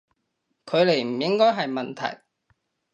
[0.65, 2.21] 距離唔應該係問題